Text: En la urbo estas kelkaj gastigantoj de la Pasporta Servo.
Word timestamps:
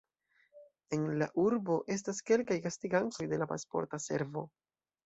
En 0.97 1.03
la 1.19 1.27
urbo 1.43 1.77
estas 1.99 2.25
kelkaj 2.31 2.59
gastigantoj 2.65 3.31
de 3.35 3.41
la 3.45 3.51
Pasporta 3.55 4.07
Servo. 4.11 4.51